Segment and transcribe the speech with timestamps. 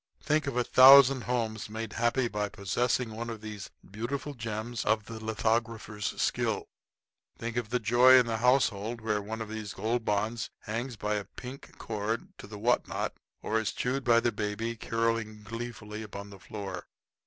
[0.19, 5.05] Think of a thousand homes made happy by possessing one of these beautiful gems of
[5.05, 6.67] the lithographer's skill!
[7.37, 11.17] Think of the joy in the household where one of these Gold Bonds hangs by
[11.17, 16.01] a pink cord to the what not, or is chewed by the baby, caroling gleefully
[16.01, 16.87] upon the floor!